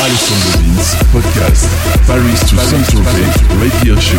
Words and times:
Alessandro 0.00 0.50
Vince, 0.60 0.96
podcast, 1.12 1.66
Paris 2.06 2.40
to 2.48 2.56
Saint-Tropez, 2.56 3.34
radio 3.60 3.96
show. 3.98 4.18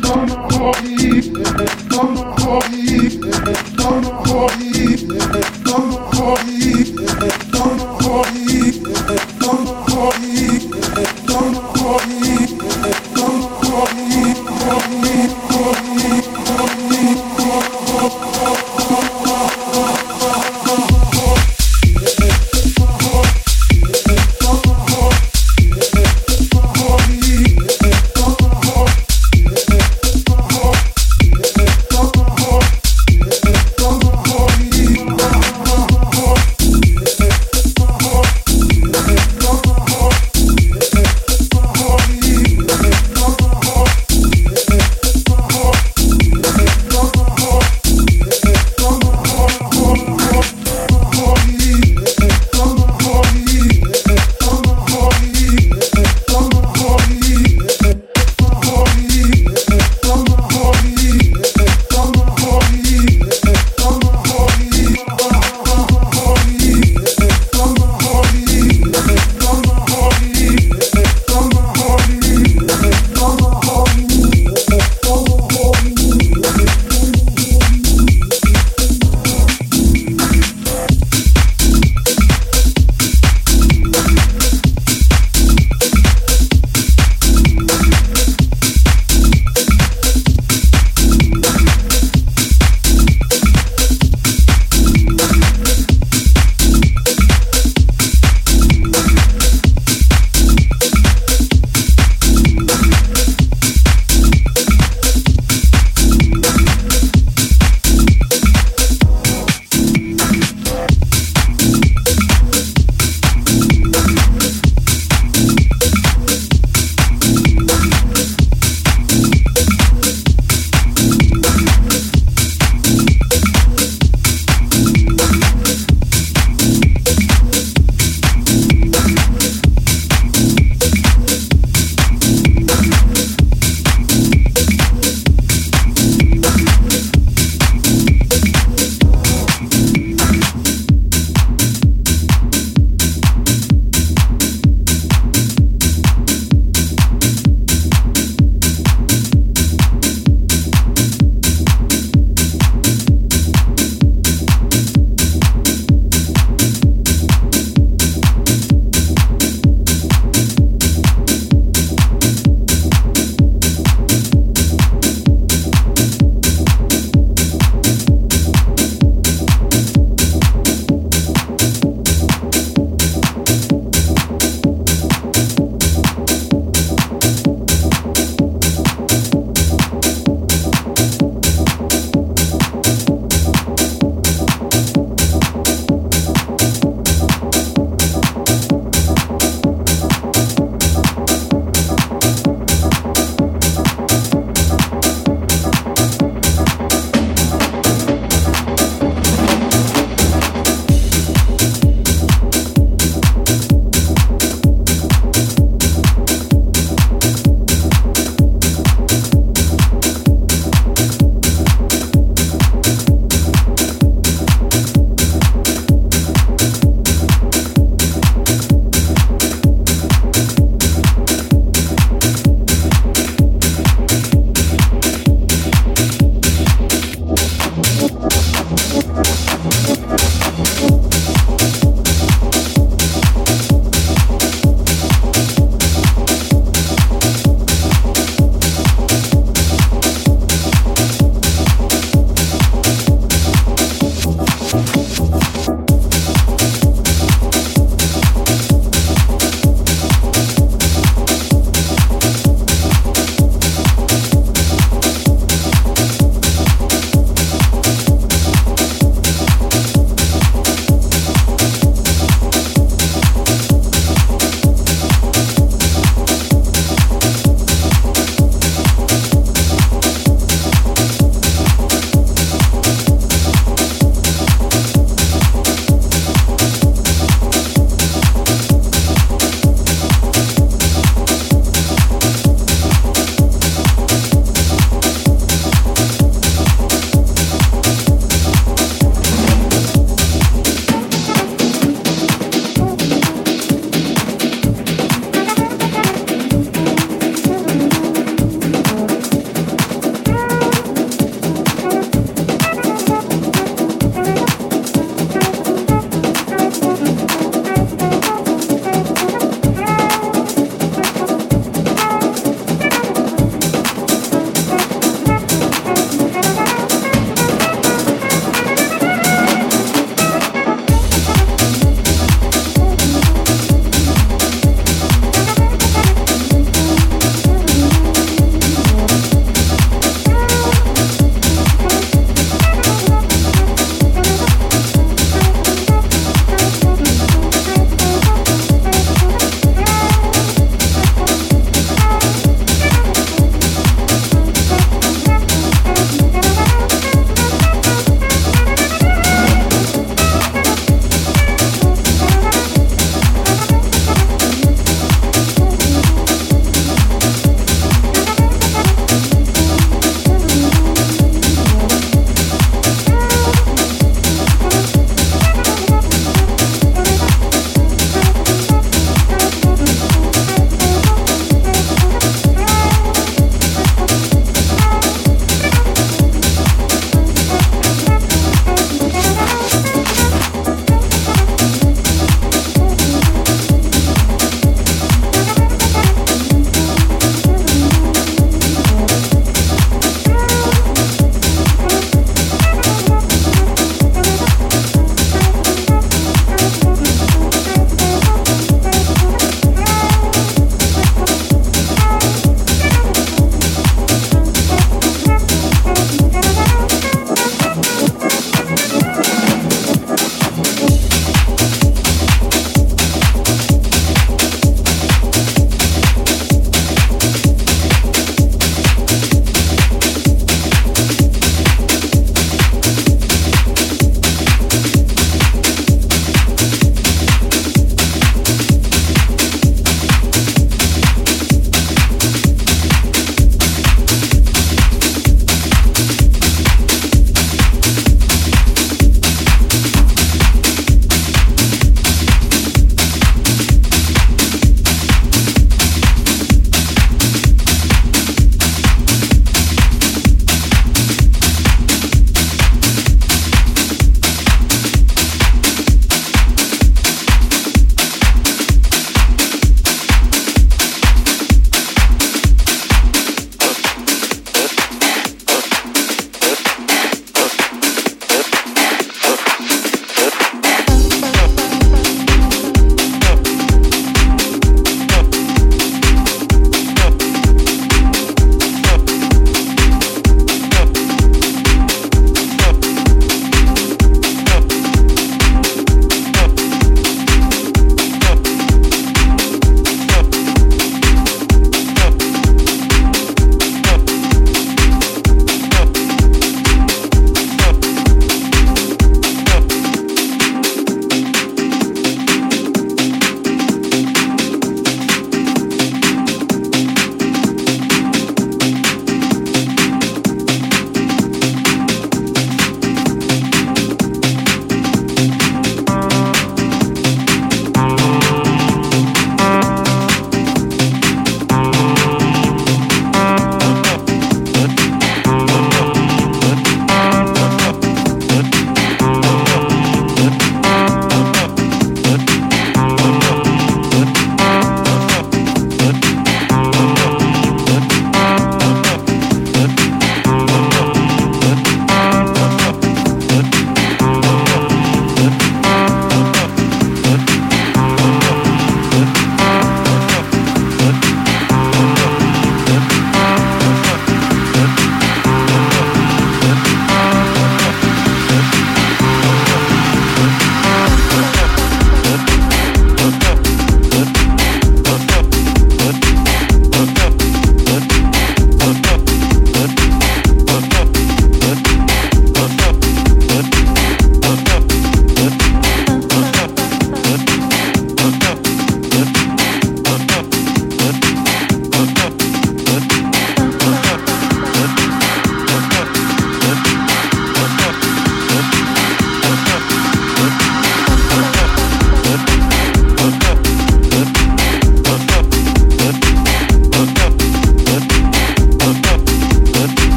gonna 0.00 0.48
call 0.50 0.82
me, 0.82 1.20
gonna 1.88 2.34
hold 2.40 2.70
me. 2.72 3.19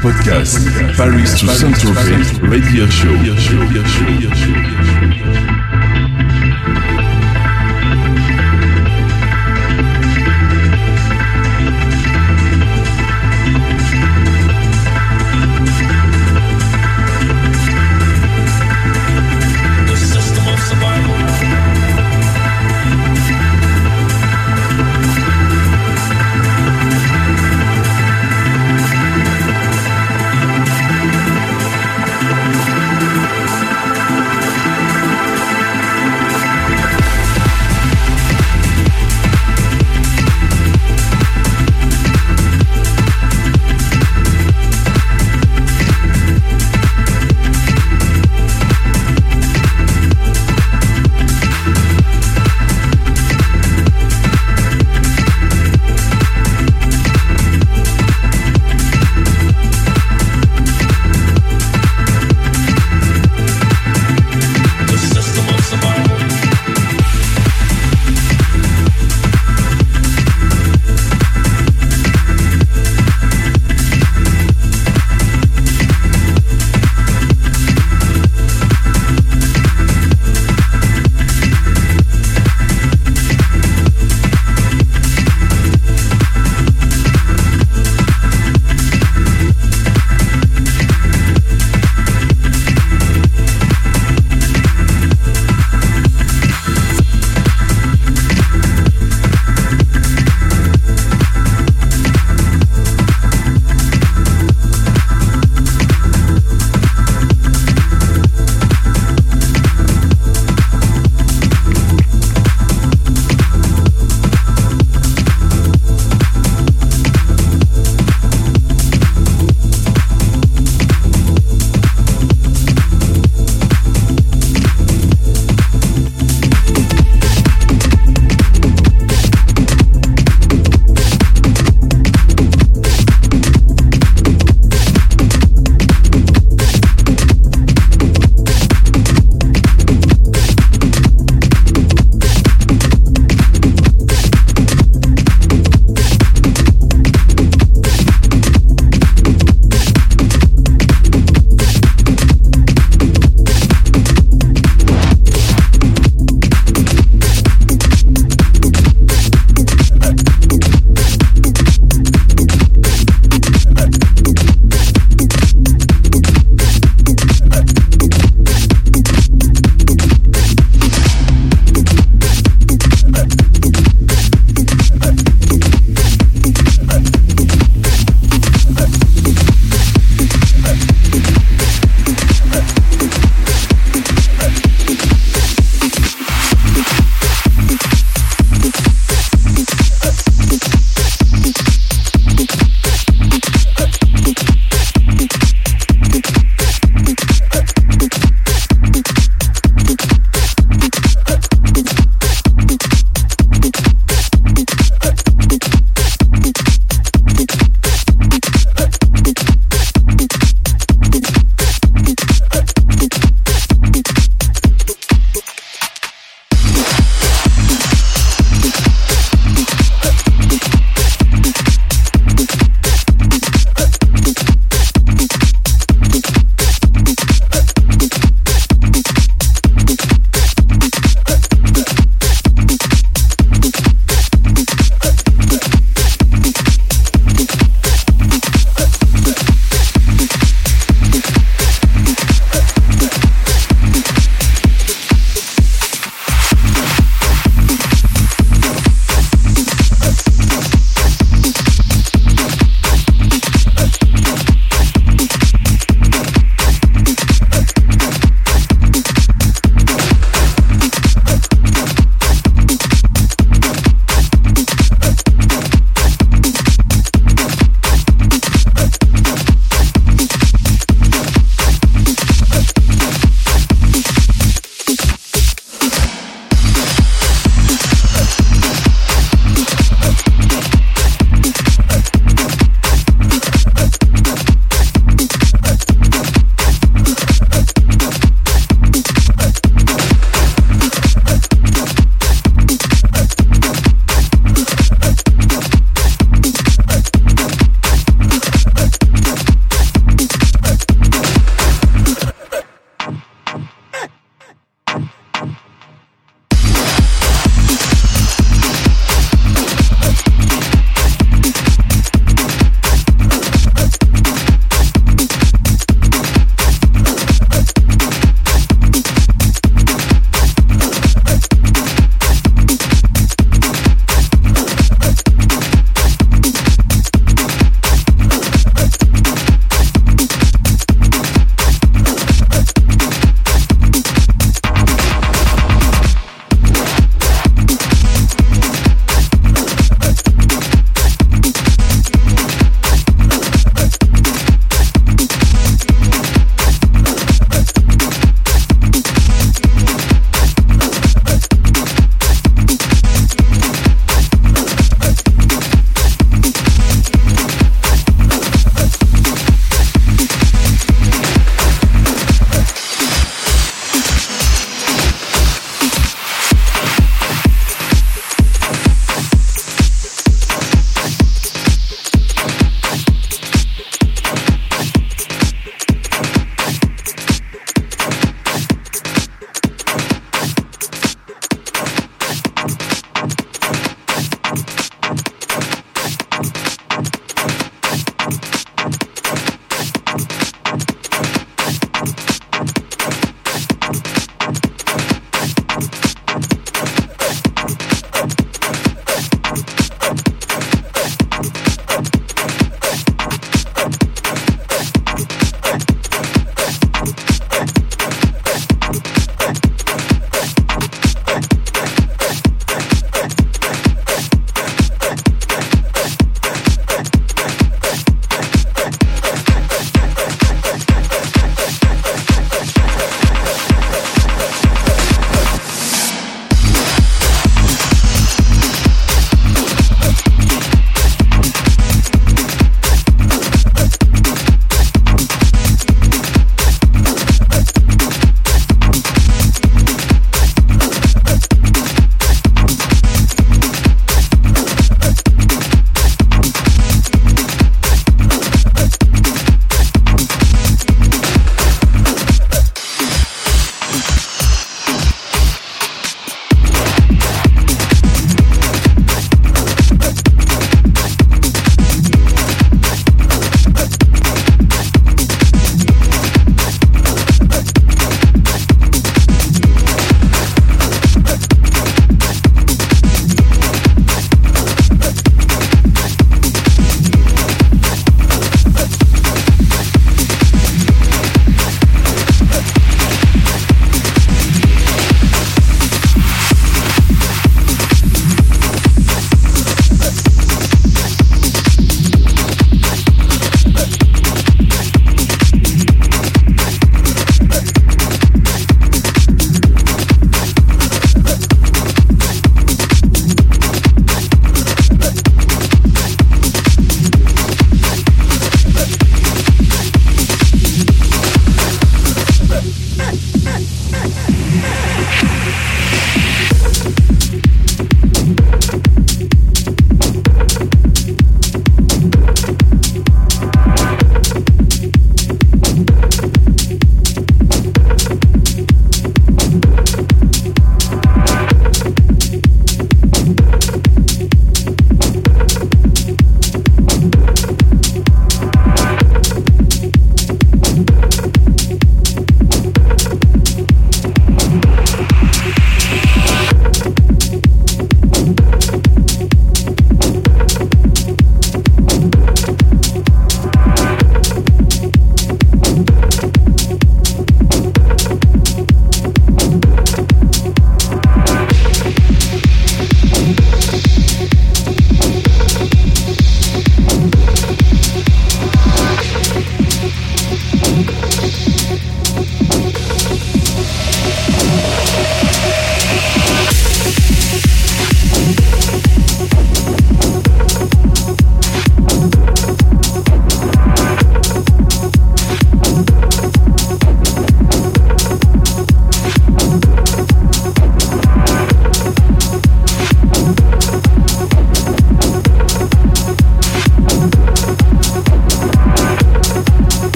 Podcast, 0.00 0.56
Paris 0.96 1.38
to 1.40 1.46
Saint-Tropez, 1.48 2.40
radio 2.50 2.86
show. 2.86 3.10